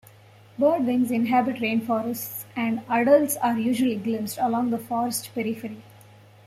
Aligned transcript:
Birdwings 0.59 1.11
inhabit 1.11 1.57
rainforests 1.57 2.45
and 2.55 2.81
adults 2.89 3.37
are 3.37 3.59
usually 3.59 3.97
glimpsed 3.97 4.39
along 4.41 4.71
the 4.71 4.79
forest 4.79 5.29
periphery. 5.35 5.83